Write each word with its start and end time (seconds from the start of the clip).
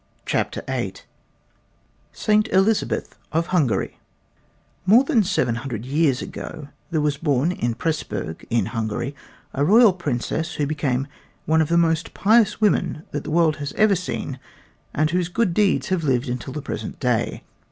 CHAPTER 0.25 0.63
VIII 0.67 0.95
SAINT 2.11 2.49
ELIZABETH 2.51 3.15
OF 3.33 3.45
HUNGARY 3.45 3.99
More 4.87 5.03
than 5.03 5.21
seven 5.23 5.53
hundred 5.57 5.85
years 5.85 6.23
ago 6.23 6.69
there 6.89 7.01
was 7.01 7.17
born 7.17 7.51
at 7.51 7.77
Presburg 7.77 8.43
in 8.49 8.65
Hungary, 8.65 9.13
a 9.53 9.63
royal 9.63 9.93
princess, 9.93 10.53
who 10.55 10.65
became 10.65 11.05
one 11.45 11.61
of 11.61 11.69
the 11.69 11.77
most 11.77 12.15
pious 12.15 12.59
women 12.59 13.03
that 13.11 13.23
the 13.25 13.29
world 13.29 13.57
has 13.57 13.73
ever 13.73 13.95
seen 13.95 14.39
and 14.91 15.11
whose 15.11 15.27
good 15.29 15.53
deeds 15.53 15.89
have 15.89 16.03
lived 16.03 16.29
until 16.29 16.53
the 16.53 16.63
present 16.63 16.99
day. 16.99 17.43